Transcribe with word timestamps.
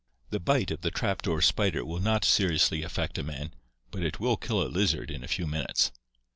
The 0.31 0.39
bite 0.39 0.71
of 0.71 0.81
the 0.81 0.89
trap 0.89 1.21
door 1.21 1.43
spider 1.43 1.85
will 1.85 1.99
not 1.99 2.25
seriously 2.25 2.81
affect 2.81 3.19
a 3.19 3.23
man, 3.23 3.53
but 3.91 4.01
it 4.01 4.19
will 4.19 4.35
kill 4.35 4.63
a 4.63 4.63
lizard 4.63 5.11
in 5.11 5.23
a 5.23 5.27
few 5.27 5.45
minutes. 5.45 5.91